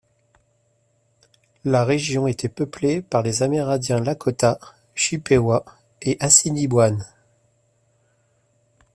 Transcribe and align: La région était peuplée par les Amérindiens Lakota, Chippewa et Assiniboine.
La 1.63 1.85
région 1.85 2.25
était 2.25 2.49
peuplée 2.49 3.03
par 3.03 3.21
les 3.21 3.43
Amérindiens 3.43 3.99
Lakota, 3.99 4.57
Chippewa 4.95 5.63
et 6.01 6.17
Assiniboine. 6.19 7.05